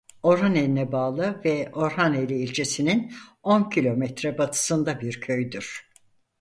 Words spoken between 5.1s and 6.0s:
köydür.